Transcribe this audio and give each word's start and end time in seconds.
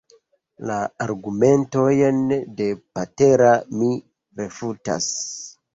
La 0.69 0.77
argumentojn 1.05 2.25
de 2.63 2.71
Patera 2.97 3.53
mi 3.79 3.95
refutas. 4.43 5.13